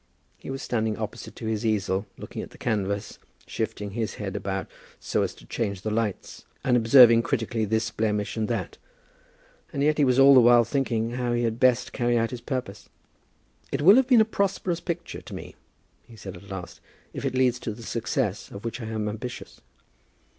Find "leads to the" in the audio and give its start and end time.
17.35-17.83